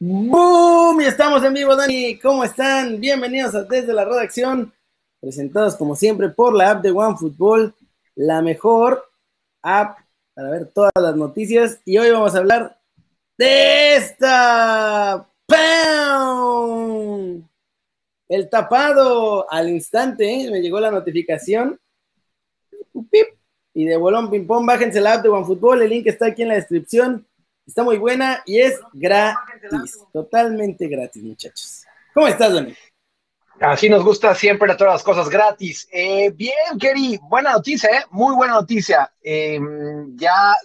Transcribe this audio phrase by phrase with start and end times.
[0.00, 0.71] ¡Boom!
[1.06, 2.16] Estamos en vivo, Dani.
[2.20, 3.00] ¿Cómo están?
[3.00, 4.72] Bienvenidos a Desde la Redacción,
[5.20, 7.74] presentados como siempre por la app de OneFootball,
[8.14, 9.04] la mejor
[9.62, 9.98] app
[10.32, 11.80] para ver todas las noticias.
[11.84, 12.78] Y hoy vamos a hablar
[13.36, 15.28] de esta.
[15.44, 16.68] ¡Pam!
[18.28, 20.48] El tapado al instante, ¿eh?
[20.52, 21.80] me llegó la notificación.
[23.74, 26.54] Y de bolón ping-pong, bájense la app de OneFootball, el link está aquí en la
[26.54, 27.26] descripción
[27.66, 31.84] Está muy buena y es gratis, totalmente gratis, muchachos.
[32.12, 32.74] ¿Cómo estás, Dani?
[33.60, 35.86] Así nos gusta siempre todas las cosas gratis.
[35.92, 38.04] Eh, bien, Kerry, buena noticia, ¿eh?
[38.10, 39.12] muy buena noticia.
[39.22, 40.56] Em, ya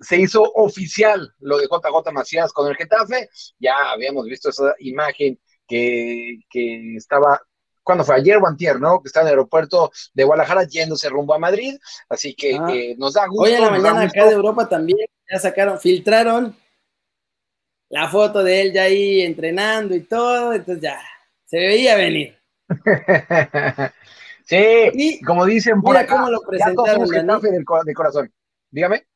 [0.00, 3.28] se hizo oficial lo de JJ Macías con el Getafe.
[3.60, 7.40] Ya habíamos visto esa imagen que, que estaba
[7.86, 9.00] cuando fue ayer o antier, ¿no?
[9.00, 12.66] Que está en el aeropuerto de Guadalajara yéndose rumbo a Madrid, así que ah.
[12.68, 13.44] eh, nos da gusto.
[13.44, 16.56] Hoy en la mañana acá de Europa también ya sacaron, filtraron
[17.88, 21.00] la foto de él ya ahí entrenando y todo, entonces ya
[21.44, 22.36] se veía venir.
[24.44, 27.06] sí, y como dicen por mira cómo lo presentaron.
[27.84, 28.32] de corazón.
[28.68, 29.06] Dígame.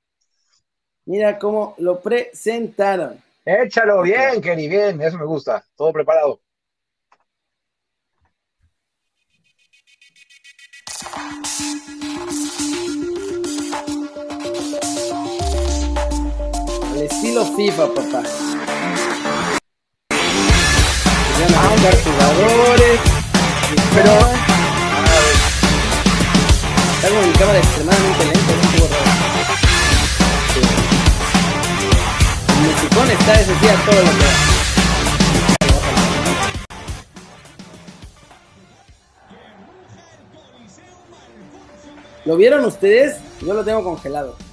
[1.06, 3.20] Mira cómo lo presentaron.
[3.44, 6.40] Échalo bien, Kenny, bien, eso me gusta, todo preparado.
[17.20, 18.22] Estilo FIFA, papá.
[21.38, 23.00] Van a buscar jugadores.
[23.94, 24.12] Pero.
[26.96, 29.10] Está con mi cámara extremadamente lenta, es un poco raro.
[32.48, 34.32] El musicón está día todo lo que da.
[42.24, 43.18] ¿Lo vieron ustedes?
[43.42, 44.49] Yo lo tengo congelado.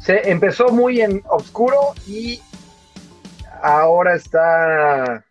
[0.00, 2.40] Se empezó muy en oscuro y
[3.62, 5.24] ahora está.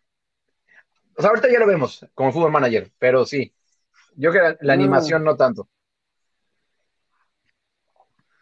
[1.15, 3.53] O sea, ahorita ya lo vemos como fútbol manager, pero sí.
[4.15, 5.67] Yo creo que la, animación no tanto.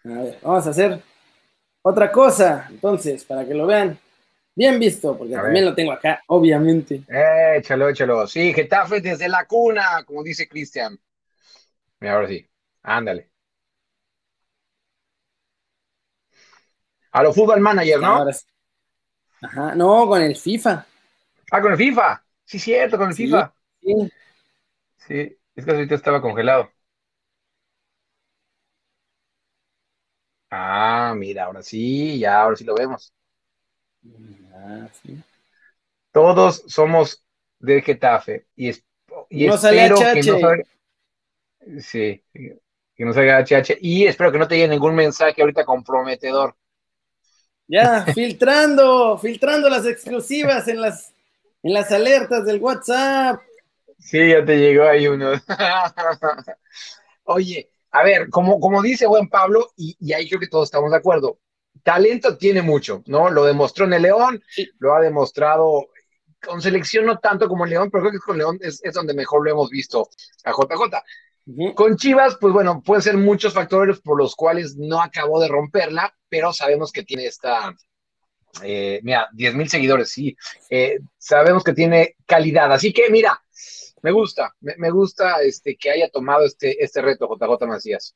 [0.06, 1.02] A ver, vamos a hacer
[1.82, 3.98] otra cosa, entonces, para que lo vean
[4.56, 7.04] bien visto, porque también lo tengo acá, obviamente.
[7.58, 8.26] Échalo, échalo.
[8.26, 10.98] Sí, Getafe desde la cuna, como dice Cristian.
[12.00, 12.48] Mira, ahora sí.
[12.82, 13.30] Ándale.
[17.16, 18.26] A lo Fútbol Manager, ¿no?
[19.42, 20.86] Ajá, no, con el FIFA.
[21.52, 22.22] Ah, con el FIFA.
[22.44, 23.54] Sí, cierto, con el FIFA.
[23.82, 24.12] Sí.
[24.98, 26.70] Sí, es que ahorita estaba congelado.
[30.50, 33.14] Ah, mira, ahora sí, ya, ahora sí lo vemos.
[34.54, 35.18] Ah, sí.
[36.12, 37.26] Todos somos
[37.60, 38.72] de Getafe y,
[39.30, 40.64] y espero que no salga,
[41.80, 46.56] sí, que no salga HH y espero que no te llegue ningún mensaje ahorita comprometedor.
[47.68, 51.14] Ya, filtrando, filtrando las exclusivas en las,
[51.64, 53.42] en las alertas del WhatsApp.
[53.98, 55.32] Sí, ya te llegó ahí uno.
[57.24, 60.92] Oye, a ver, como, como dice buen Pablo, y, y, ahí creo que todos estamos
[60.92, 61.40] de acuerdo,
[61.82, 63.30] talento tiene mucho, ¿no?
[63.30, 64.44] Lo demostró en el León,
[64.80, 65.88] lo ha demostrado
[66.46, 69.14] con selección no tanto como el León, pero creo que con León es, es donde
[69.14, 70.08] mejor lo hemos visto
[70.44, 71.04] a JJ.
[71.76, 76.12] Con Chivas, pues bueno, pueden ser muchos factores por los cuales no acabó de romperla,
[76.28, 77.76] pero sabemos que tiene esta,
[78.64, 80.36] eh, mira, 10 mil seguidores, sí,
[80.72, 83.40] eh, sabemos que tiene calidad, así que mira,
[84.02, 88.16] me gusta, me, gusta este, que haya tomado este, este reto JJ Macías.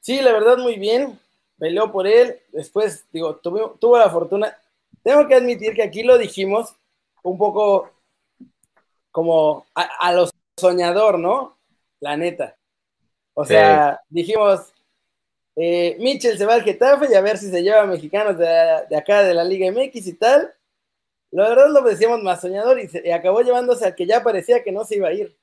[0.00, 1.18] Sí, la verdad, muy bien,
[1.58, 4.56] peleó por él, después, digo, tuvo, la fortuna,
[5.02, 6.72] tengo que admitir que aquí lo dijimos
[7.24, 7.90] un poco
[9.10, 11.55] como a, a los soñador, ¿no?
[12.00, 12.56] La neta.
[13.34, 14.72] O sea, dijimos,
[15.56, 18.96] eh, Mitchell se va al Getafe y a ver si se lleva a mexicanos de,
[18.96, 20.54] acá de la Liga MX y tal.
[21.30, 24.84] La verdad lo decíamos más soñador y, acabó llevándose al que ya parecía que no
[24.84, 25.36] se iba a ir.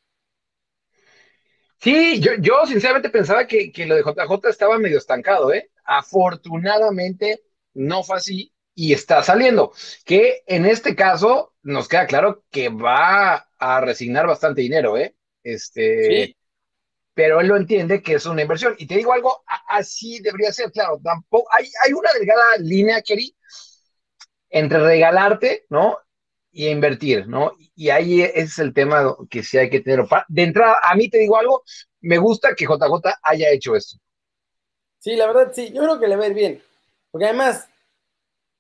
[1.80, 5.70] Sí, yo, yo sinceramente pensaba que, que, lo de JJ estaba medio estancado, ¿eh?
[5.84, 9.74] Afortunadamente no fue así y está saliendo.
[10.06, 15.16] Que en este caso nos queda claro que va a resignar bastante dinero, ¿eh?
[15.44, 16.38] Este, ¿Sí?
[17.14, 18.76] Pero él lo entiende que es una inversión.
[18.78, 23.36] Y te digo algo, así debería ser, claro, tampoco, hay, una delgada línea, Kerry,
[24.50, 25.98] entre regalarte, ¿no?
[26.54, 27.54] y invertir, ¿no?
[27.76, 30.06] Y ahí es el tema que sí hay que tener.
[30.28, 31.64] De entrada, a mí te digo algo,
[32.02, 33.98] me gusta que JJ haya hecho esto.
[35.00, 36.64] Sí, la verdad, sí, yo creo que le va a ir bien.
[37.10, 37.68] Porque además,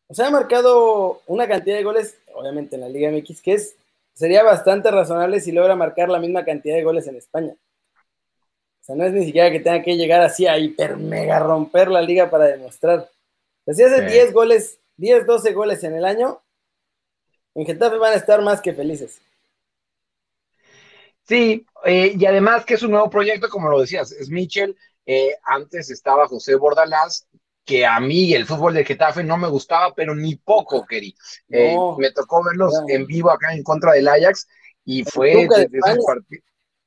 [0.09, 3.75] se ha marcado una cantidad de goles, obviamente en la Liga MX, que es,
[4.13, 7.55] sería bastante razonable si logra marcar la misma cantidad de goles en España.
[8.83, 11.87] O sea, no es ni siquiera que tenga que llegar así a hiper mega romper
[11.87, 13.09] la liga para demostrar.
[13.65, 16.41] si hace 10 goles, 10, 12 goles en el año,
[17.55, 19.21] en Getafe van a estar más que felices.
[21.25, 24.75] Sí, eh, y además que es un nuevo proyecto, como lo decías, es Mitchell.
[25.05, 27.25] Eh, antes estaba José Bordalás,
[27.63, 31.15] que a mí el fútbol de Getafe no me gustaba, pero ni poco, querí.
[31.47, 34.45] Eh, me tocó verlos en vivo acá en contra del Ajax
[34.83, 35.47] y fue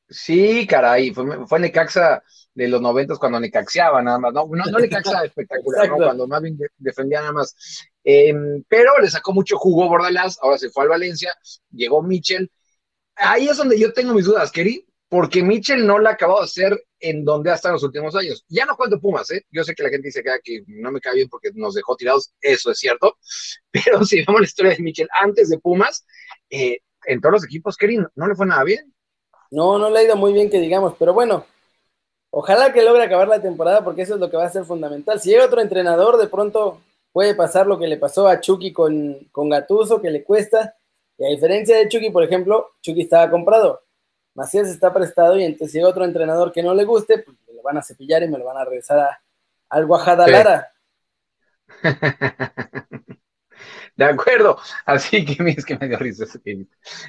[0.08, 2.22] Sí, caray, fue, fue Necaxa
[2.54, 6.58] de los noventas cuando Necaxeaba nada más, no, no, no Necaxa espectacular, cuando más bien
[6.78, 7.54] defendía nada más.
[8.04, 11.34] Em, pero le sacó mucho jugo Bordalás, ahora se fue al Valencia,
[11.70, 12.50] llegó Mitchell.
[13.16, 16.44] Ahí es donde yo tengo mis dudas, Kerry, porque Mitchell no la ha acabado de
[16.44, 18.44] hacer en donde ha estado en los últimos años.
[18.48, 19.44] Ya no cuento Pumas, ¿eh?
[19.50, 21.74] Yo sé que la gente dice que, ah, que no me cae bien porque nos
[21.74, 23.18] dejó tirados, eso es cierto,
[23.72, 26.06] pero si vemos la historia de Mitchell antes de Pumas,
[26.50, 28.92] eh, en todos los equipos, Kerry, no le fue nada bien.
[29.56, 31.46] No, no le ha ido muy bien que digamos, pero bueno,
[32.28, 35.18] ojalá que logre acabar la temporada porque eso es lo que va a ser fundamental.
[35.18, 39.18] Si llega otro entrenador, de pronto puede pasar lo que le pasó a Chucky con,
[39.32, 40.76] con Gatuso, que le cuesta.
[41.16, 43.82] Y a diferencia de Chucky, por ejemplo, Chucky estaba comprado.
[44.34, 47.62] Macías está prestado y entonces llega otro entrenador que no le guste, pues me lo
[47.62, 49.22] van a cepillar y me lo van a regresar a,
[49.70, 50.70] al Guajadalara.
[53.96, 56.26] De acuerdo, así que es que me dio risa.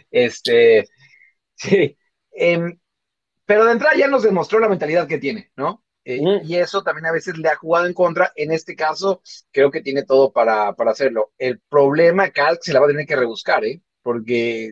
[0.10, 0.88] Este,
[1.54, 1.98] sí,
[2.39, 2.80] Em,
[3.45, 5.84] pero de entrada ya nos demostró la mentalidad que tiene, ¿no?
[6.06, 8.31] Eh, y eso también a veces le ha jugado en contra.
[8.36, 11.31] En este caso, creo que tiene todo para, hacerlo.
[11.38, 13.81] El problema que se la va a tener que rebuscar, ¿eh?
[14.01, 14.72] Porque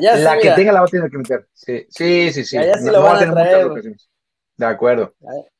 [0.00, 1.46] la que tenga la va a tener que meter.
[1.52, 2.44] Sí, sí, sí.
[2.44, 2.56] sí.
[2.56, 3.68] Allá sí lo van a, traer.
[4.56, 5.14] De acuerdo.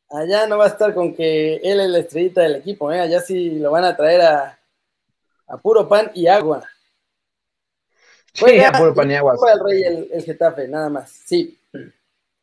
[0.09, 3.01] Allá no va a estar con que él es la estrellita del equipo, ¿eh?
[3.01, 4.59] Allá sí lo van a traer a,
[5.47, 6.65] a puro pan y agua.
[8.35, 8.45] Sí,
[8.77, 11.11] puro Copa del Rey el, Getafe, nada más.
[11.25, 11.57] Sí.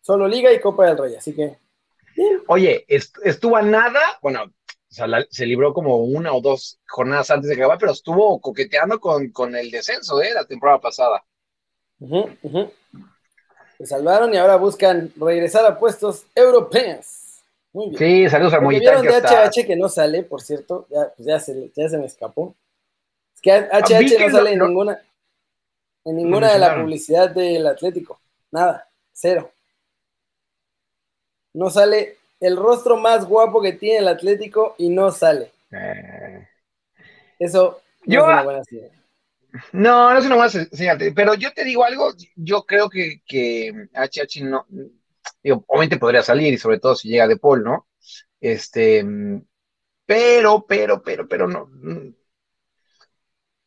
[0.01, 1.57] Solo Liga y Copa del Rey, así que.
[2.47, 4.51] Oye, estuvo a nada, bueno,
[5.29, 9.55] se libró como una o dos jornadas antes de acabar, pero estuvo coqueteando con, con
[9.55, 10.33] el descenso de ¿eh?
[10.33, 11.23] la temporada pasada.
[13.77, 17.41] Se salvaron y ahora buscan regresar a puestos europeos.
[17.73, 17.97] Muy bien.
[17.97, 21.71] Sí, saludos a Vieron de HH que no sale, por cierto, ya, pues ya, se,
[21.75, 22.55] ya se me escapó.
[23.35, 25.01] Es que HH no sale en ninguna.
[26.03, 28.19] En ninguna de la publicidad del Atlético.
[28.51, 28.87] Nada.
[29.11, 29.51] Cero.
[31.53, 35.51] No sale el rostro más guapo que tiene el Atlético y no sale.
[35.71, 36.47] Eh.
[37.37, 38.91] Eso no es una buena señal.
[39.73, 40.97] No, no es una buena señal.
[41.15, 44.65] Pero yo te digo algo, yo creo que, que HH no,
[45.43, 47.87] digo, obviamente podría salir y sobre todo si llega de Paul, ¿no?
[48.39, 49.05] Este,
[50.05, 51.69] pero, pero, pero, pero no,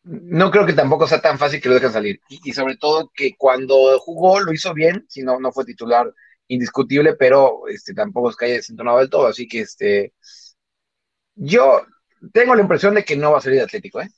[0.05, 2.21] no creo que tampoco sea tan fácil que lo dejen salir.
[2.29, 6.13] Y, sobre todo que cuando jugó lo hizo bien, si no, no fue titular
[6.49, 9.27] indiscutible, pero este, tampoco es que haya desentonado del todo.
[9.27, 10.13] Así que este,
[11.35, 11.83] yo
[12.33, 14.09] tengo la impresión de que no va a salir Atlético, ¿eh?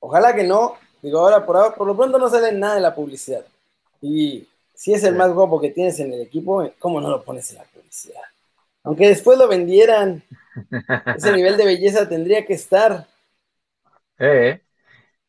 [0.00, 0.74] Ojalá que no.
[1.00, 3.44] Digo, ahora por, por lo pronto no sale nada de la publicidad.
[4.00, 7.50] Y si es el más guapo que tienes en el equipo, ¿cómo no lo pones
[7.50, 8.22] en la publicidad?
[8.82, 10.22] Aunque después lo vendieran,
[11.16, 13.06] ese nivel de belleza tendría que estar.
[14.18, 14.60] Eh,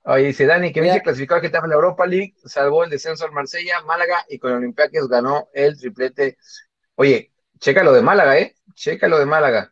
[0.04, 3.26] Oye, dice Dani, que se clasificó a Getafe en la Europa League, salvó el descenso
[3.26, 6.38] al Marsella, Málaga y con Olympiacos ganó el triplete.
[6.96, 8.56] Oye, checa lo de Málaga, ¿eh?
[8.74, 9.72] Checa lo de Málaga.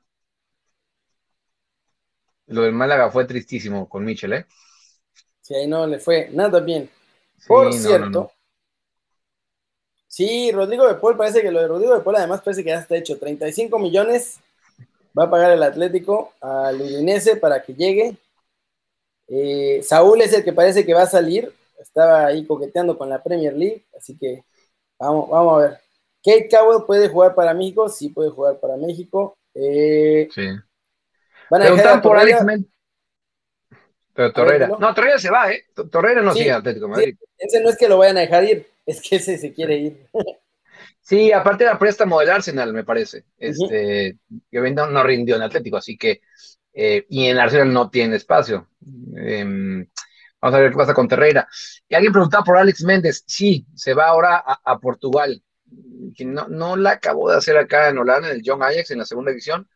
[2.48, 4.46] Lo de Málaga fue tristísimo con Michel, ¿eh?
[5.42, 6.90] Sí, ahí no le fue nada bien.
[7.48, 8.32] Por cierto,
[10.08, 12.80] sí, Rodrigo de Paul parece que lo de Rodrigo de Paul además parece que ya
[12.80, 13.18] está hecho.
[13.18, 14.40] 35 millones
[15.18, 18.18] va a pagar el Atlético al Udinese para que llegue
[19.28, 21.52] eh, Saúl es el que parece que va a salir.
[21.80, 24.44] Estaba ahí coqueteando con la Premier League, así que
[25.00, 25.80] vamos, vamos a ver.
[26.24, 29.38] Kate Cowell puede jugar para México, sí puede jugar para México.
[29.54, 30.48] Eh, sí.
[31.50, 32.40] Van a dejar por Alex
[34.14, 34.68] Pero Torreira.
[34.68, 35.64] no, Torreira se va, ¿eh?
[35.92, 37.16] Torreira no sigue Atlético Madrid.
[37.38, 40.08] ese no es que lo vayan a dejar ir, es que ese se quiere ir.
[41.00, 43.24] Sí, aparte de la préstamo del Arsenal, me parece.
[43.38, 44.18] Este,
[44.52, 46.20] que no rindió en Atlético, así que
[46.80, 48.68] eh, y en Arsenal no tiene espacio.
[49.16, 49.88] Em,
[50.40, 51.48] vamos a ver qué pasa con Terreira.
[51.90, 53.24] Y alguien preguntaba por Alex Méndez.
[53.26, 55.42] Sí, se va ahora a, Portugal.
[56.20, 59.06] no, no la acabó de hacer acá en Holanda, en el John Ajax, en la
[59.06, 59.68] segunda división.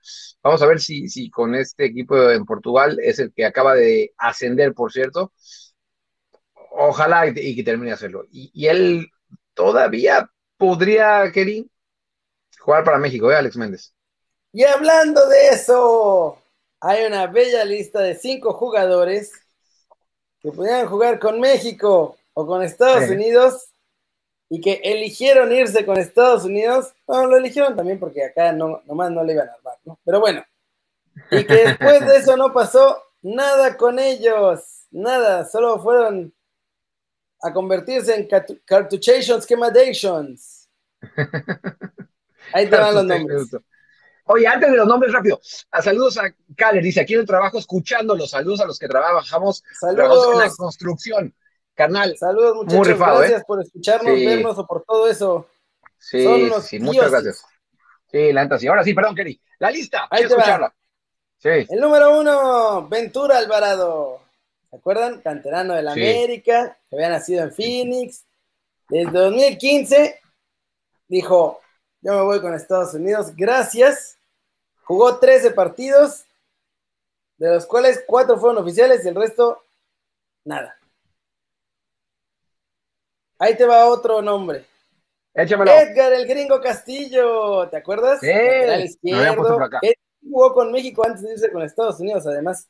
[0.43, 4.13] Vamos a ver si, si con este equipo en Portugal es el que acaba de
[4.19, 5.33] ascender, por cierto.
[6.69, 8.25] ojalá y, que termine de hacerlo.
[8.31, 9.07] Y, él
[9.55, 11.67] todavía podría, Kevin,
[12.59, 13.95] jugar para México, ¿eh, Alex Méndez?
[14.53, 16.40] Y hablando de eso,
[16.81, 19.31] hay una bella lista de cinco jugadores
[20.39, 23.71] que pudieran jugar con México o con Estados Unidos
[24.49, 26.93] y que eligieron irse con Estados Unidos.
[27.07, 29.99] No, lo eligieron también porque acá no, nomás no le iban a armar, ¿no?
[30.03, 30.43] Pero bueno,
[31.29, 36.33] y que después de eso no pasó nada con ellos, nada, solo fueron
[37.43, 38.27] a convertirse en
[38.65, 40.67] cartuchations quemadations.
[42.53, 43.49] Ahí te van los nombres.
[44.31, 45.39] Oye, antes de los nombres, rápido.
[45.71, 48.87] A saludos a Caler, dice aquí en el trabajo escuchando los saludos a los que
[48.87, 50.33] trabajamos, saludos.
[50.33, 51.35] en la construcción.
[51.73, 52.17] Carnal.
[52.17, 52.87] Saludos, muchachos.
[52.87, 53.43] Muy gracias ¿eh?
[53.47, 55.47] por escucharnos, vernos o por todo eso.
[55.97, 57.45] Sí, sí, muchas gracias.
[58.11, 58.67] Sí, la sí.
[58.67, 59.41] Ahora sí, perdón, Kelly.
[59.59, 60.73] La lista, Ahí escucharla.
[61.37, 61.49] Sí.
[61.69, 64.21] El número uno, Ventura Alvarado.
[64.69, 65.21] ¿Se acuerdan?
[65.21, 68.25] Canterano del América, que había nacido en Phoenix.
[68.89, 70.19] Desde 2015
[71.07, 71.59] dijo,
[72.01, 74.17] yo me voy con Estados Unidos, gracias.
[74.91, 76.25] Jugó 13 partidos,
[77.37, 79.63] de los cuales 4 fueron oficiales y el resto,
[80.43, 80.77] nada.
[83.39, 84.65] Ahí te va otro nombre.
[85.33, 85.71] Échamelo.
[85.71, 88.19] Edgar el Gringo Castillo, ¿te acuerdas?
[88.19, 88.27] Sí,
[88.83, 89.69] izquierdo.
[90.21, 92.67] jugó con México antes de irse con Estados Unidos, además.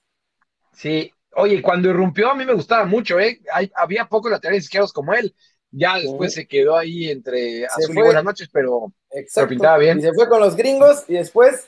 [0.74, 3.42] Sí, oye, cuando irrumpió a mí me gustaba mucho, ¿eh?
[3.74, 5.36] había pocos laterales izquierdos como él.
[5.72, 8.94] Ya después se quedó ahí entre azul y buenas noches, pero
[9.26, 9.98] se pintaba bien.
[9.98, 11.68] Y se fue con los gringos y después,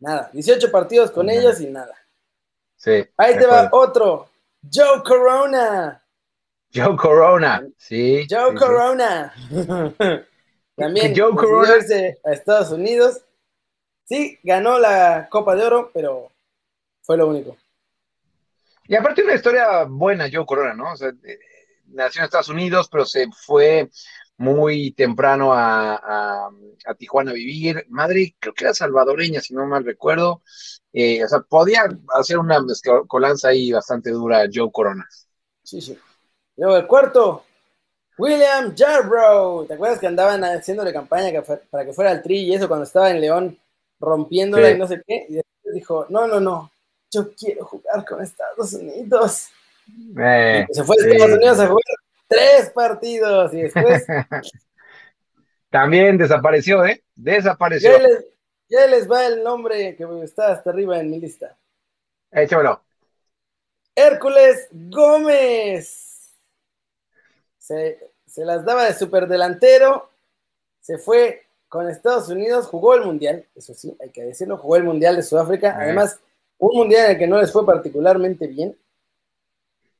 [0.00, 1.94] nada, 18 partidos con ellos y nada.
[2.76, 3.06] Sí.
[3.16, 4.28] Ahí te va otro,
[4.72, 6.02] Joe Corona.
[6.74, 8.26] Joe Corona, sí.
[8.28, 9.32] Joe Corona.
[10.76, 11.74] También Joe Corona
[12.24, 13.22] a Estados Unidos.
[14.04, 16.30] Sí, ganó la Copa de Oro, pero
[17.02, 17.56] fue lo único.
[18.86, 20.92] Y aparte una historia buena, Joe Corona, ¿no?
[20.92, 21.12] O sea,
[21.86, 23.88] nació en Estados Unidos, pero se fue
[24.36, 26.50] muy temprano a,
[26.98, 27.86] Tijuana a vivir.
[27.88, 30.42] Madre, creo que era salvadoreña, si no mal recuerdo.
[30.92, 32.62] Eh, o sea, podía hacer una
[33.06, 35.08] colanza ahí bastante dura Joe Corona.
[35.62, 35.98] Sí, sí.
[36.56, 37.44] Luego el cuarto,
[38.18, 39.66] William Jarbrough.
[39.66, 43.10] ¿Te acuerdas que andaban haciéndole campaña para que fuera al tri y eso cuando estaba
[43.10, 43.58] en León
[43.98, 45.26] rompiéndola y no sé qué?
[45.28, 46.70] Y después dijo, no, no, no,
[47.10, 49.48] yo quiero jugar con Estados Unidos.
[50.18, 51.82] Eh, se fue a Estados Unidos a jugar
[52.34, 54.04] tres partidos y después.
[55.70, 57.02] También desapareció, ¿eh?
[57.14, 57.90] Desapareció.
[58.68, 61.56] Ya les, va el nombre que está hasta arriba en mi lista.
[62.30, 62.82] Échamelo.
[63.94, 66.32] Hércules Gómez.
[67.58, 70.10] Se, se las daba de superdelantero.
[70.80, 74.84] Se fue con Estados Unidos, jugó el Mundial, eso sí, hay que decirlo, jugó el
[74.84, 75.70] Mundial de Sudáfrica.
[75.70, 75.76] Eh.
[75.76, 76.20] Además,
[76.58, 78.76] un Mundial en el que no les fue particularmente bien.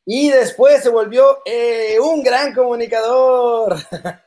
[0.06, 3.76] Y después se volvió eh, un gran comunicador.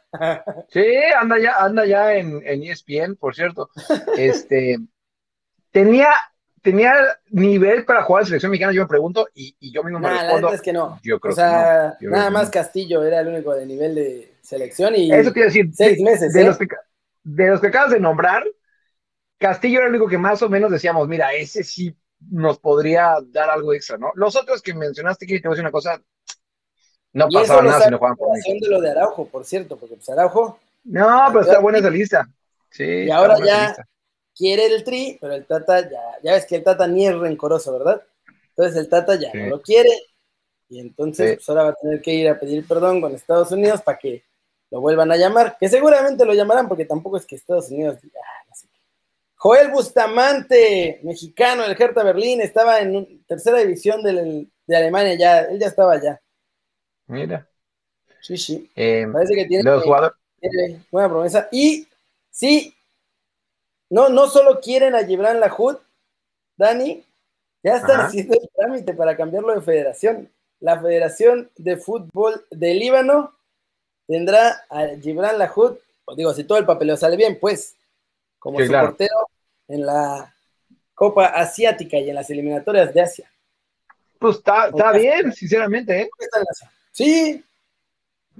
[0.69, 0.85] Sí,
[1.19, 3.69] anda ya, anda ya en, en ESPN, por cierto.
[4.17, 4.77] Este
[5.71, 6.09] tenía,
[6.61, 6.93] tenía
[7.29, 10.49] nivel para jugar en selección mexicana, yo me pregunto, y, yo mismo me respondo.
[10.49, 10.99] La es que no.
[11.03, 15.11] Yo creo o sea, nada más Castillo era el único de nivel de selección y
[15.11, 16.33] eso quiere decir seis meses.
[16.33, 16.45] De, ¿eh?
[16.45, 16.67] los que,
[17.23, 18.43] de los que acabas de nombrar,
[19.37, 23.49] Castillo era el único que más o menos decíamos, mira, ese sí nos podría dar
[23.49, 24.11] algo extra, ¿no?
[24.15, 26.01] Los otros que mencionaste, que te voy a decir una cosa,
[27.13, 28.59] no pasaba nada si no jugaban por mí.
[28.59, 30.59] de lo de Araujo, por cierto, porque pues Araujo...
[30.83, 32.27] No, pero está buena esa lista.
[32.69, 33.75] Sí, y ahora ya
[34.35, 37.77] quiere el tri, pero el Tata ya, ya ves que el Tata ni es rencoroso,
[37.77, 38.01] ¿verdad?
[38.49, 39.89] Entonces el Tata ya no lo quiere
[40.69, 43.81] y entonces pues ahora va a tener que ir a pedir perdón con Estados Unidos
[43.81, 44.23] para que
[44.69, 47.99] lo vuelvan a llamar, que seguramente lo llamarán porque tampoco es que Estados Unidos
[49.37, 55.67] Joel Bustamante, mexicano del Hertha Berlín, estaba en tercera división de Alemania ya, él ya
[55.67, 56.19] estaba allá.
[57.05, 57.47] Mira.
[58.19, 58.71] Sí, sí.
[58.75, 60.17] Eh, Parece que tiene, los jugadores.
[60.91, 61.47] buena promesa.
[61.51, 61.87] Y
[62.31, 62.75] sí,
[63.89, 65.77] no, no solo quieren a Gibran Lahud,
[66.57, 67.05] Dani,
[67.63, 70.29] ya están haciendo el trámite para cambiarlo de federación.
[70.59, 73.33] La Federación de Fútbol de Líbano
[74.07, 75.77] tendrá a Gibran Lahud,
[76.15, 77.75] digo, si todo el papeleo sale bien, pues,
[78.39, 79.29] como su portero
[79.67, 80.33] en la
[80.93, 83.31] Copa Asiática y en las eliminatorias de Asia.
[84.19, 86.01] Pues está, está bien, sinceramente.
[86.01, 86.09] ¿eh?
[86.91, 87.43] Sí.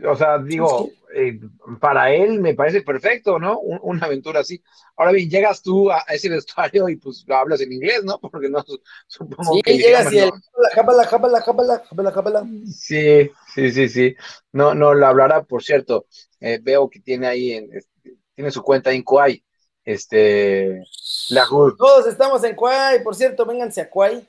[0.04, 1.40] O sea, digo, eh,
[1.80, 3.60] para él me parece perfecto, ¿no?
[3.60, 4.62] una aventura así.
[4.96, 8.20] Ahora bien, llegas tú a, ese vestuario y pues lo hablas en inglés, ¿no?
[8.20, 8.64] Porque no
[9.08, 9.78] supongo sí, que.
[9.78, 10.32] llegas y el.
[10.74, 12.48] Jábala, jábala, jábala, jábala, jábala.
[12.72, 14.16] Sí, sí, sí, sí.
[14.52, 16.06] No, no, lo hablará, por cierto.
[16.40, 19.44] Eh, veo que tiene ahí, en, este, tiene su cuenta en Kuwait
[19.88, 20.84] este,
[21.30, 24.28] la Todos estamos en Kwai, por cierto, vénganse a Kwai.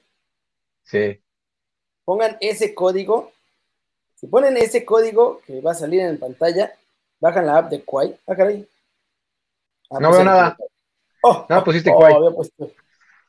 [0.85, 1.21] Sí.
[2.05, 3.33] Pongan ese código
[4.15, 6.73] Si ponen ese código que va a salir en pantalla,
[7.19, 8.17] bajan la app de Quay.
[8.29, 8.69] Ah, caray.
[9.91, 10.57] Ah, no veo nada.
[11.25, 12.71] Oh, no, pusiste oh, Había puesto,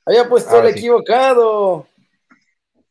[0.05, 1.87] había puesto el equivocado.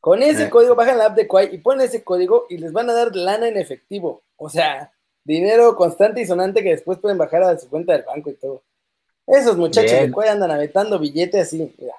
[0.00, 0.50] Con ese eh.
[0.50, 3.14] código bajan la app de Quay y ponen ese código y les van a dar
[3.14, 4.23] lana en efectivo.
[4.37, 4.92] O sea,
[5.23, 8.62] dinero constante y sonante que después pueden bajar a su cuenta del banco y todo.
[9.28, 11.94] Esos muchachos de Quay andan aventando billetes así, mira.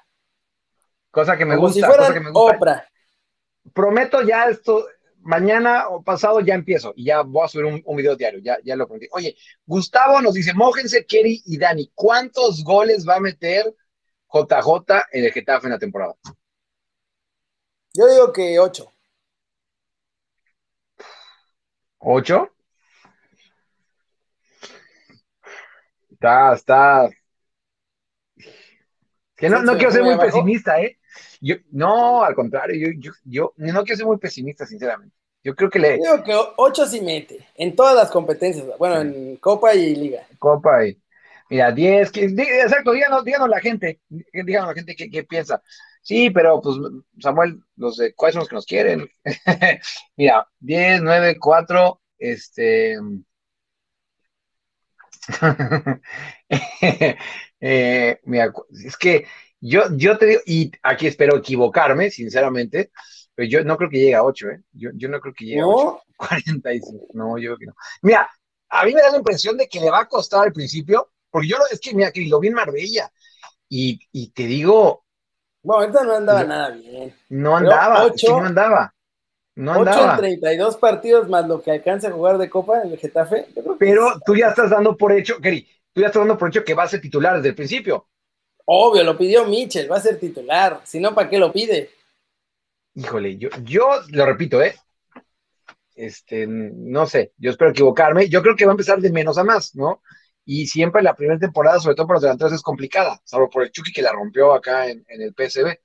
[1.11, 1.87] Cosa que me gusta.
[1.87, 2.87] cosa que me gusta.
[3.73, 4.87] Prometo ya esto,
[5.19, 8.75] mañana o pasado ya empiezo y ya voy a subir un, video diario, ya, ya
[8.75, 9.07] lo conté.
[9.11, 13.75] Oye, Gustavo nos dice, mójense Kerry y Dani, ¿cuántos goles va a meter
[14.33, 16.15] JJ en el Getafe en la temporada?
[17.93, 18.91] Yo digo que ocho.
[21.99, 22.49] ¿Ocho?
[26.11, 27.09] Está, está.
[29.39, 30.97] Que no, no quiero ser muy pesimista, ¿eh?
[31.41, 35.15] Yo, no, al contrario, yo, yo, yo no quiero ser muy pesimista, sinceramente.
[35.43, 35.93] Yo creo que le.
[35.97, 40.27] Digo que ocho sí mete, en todas las competencias, bueno, en Copa y Liga.
[40.37, 41.01] Copa y.
[41.49, 45.63] Mira, 10, exacto, díganos, díganos la gente, díganos la gente qué, qué piensa.
[46.01, 46.75] Sí, pero pues
[47.19, 49.09] Samuel, los de cuáles son los que nos quieren.
[50.17, 52.97] Mira, 10, 9, 4, este.
[57.59, 58.53] eh, mira,
[58.85, 59.25] es que
[59.61, 62.91] yo, yo te digo, y aquí espero equivocarme, sinceramente,
[63.35, 64.61] pero yo no creo que llegue a 8, ¿eh?
[64.71, 66.01] Yo, yo no creo que llegue a 8.
[66.17, 67.07] 45.
[67.13, 67.73] No, yo creo que no.
[68.01, 68.29] Mira,
[68.69, 71.47] a mí me da la impresión de que le va a costar al principio, porque
[71.47, 73.11] yo es que, mira, que lo vi en Marbella,
[73.67, 75.05] y, y te digo,
[75.61, 77.13] bueno, ahorita no andaba nada bien.
[77.29, 78.93] No andaba, no andaba.
[79.55, 80.13] No andaba.
[80.15, 83.47] 8 en 32 partidos más lo que alcanza a jugar de Copa en el Getafe.
[83.77, 86.73] Pero tú ya estás dando por hecho, Keri, tú ya estás dando por hecho que
[86.73, 88.07] va a ser titular desde el principio.
[88.65, 90.81] Obvio, lo pidió Mitchell, va a ser titular.
[90.83, 91.89] Si no, ¿para qué lo pide?
[92.95, 94.75] Híjole, yo, yo lo repito, ¿eh?
[95.95, 98.29] Este, no sé, yo espero equivocarme.
[98.29, 100.01] Yo creo que va a empezar de menos a más, ¿no?
[100.51, 103.71] y siempre la primera temporada, sobre todo para los delanteros, es complicada, salvo por el
[103.71, 105.77] Chucky que la rompió acá en, el PSB.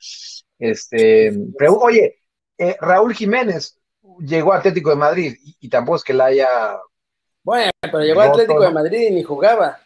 [0.58, 2.22] Este, pero, oye,
[2.58, 3.78] eh, Raúl Jiménez
[4.20, 6.48] llegó a Atlético de Madrid y, tampoco es que la haya.
[7.42, 9.80] Bueno, pero llegó a Atlético de Madrid y ni jugaba.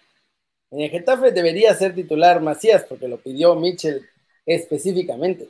[0.71, 4.07] En el Getafe debería ser titular Macías porque lo pidió Mitchell
[4.45, 5.49] específicamente.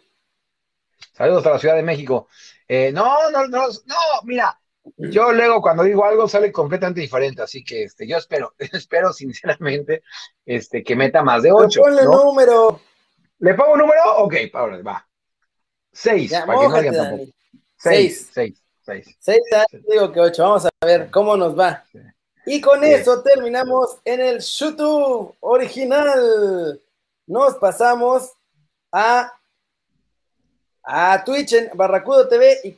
[1.13, 2.29] Saludos a la Ciudad de México.
[2.69, 4.59] Eh, no, no, no, no, mira,
[4.97, 10.03] yo luego cuando digo algo sale completamente diferente, así que este, yo espero, espero sinceramente
[10.47, 11.81] este, que meta más de ocho.
[11.81, 12.81] Ponle número.
[13.41, 14.17] ¿Le pongo un número?
[14.19, 14.35] Ok,
[14.87, 15.08] va.
[15.93, 17.33] Seis, para que no digan tampoco.
[17.77, 19.17] Seis, seis, seis.
[19.19, 19.41] Seis,
[19.89, 20.43] digo que ocho.
[20.43, 21.85] Vamos a ver cómo nos va.
[22.47, 26.81] Y con eso terminamos en el YouTube original.
[27.27, 28.33] Nos pasamos
[28.91, 29.33] a,
[30.83, 32.77] a Twitch en Barracudo TV y que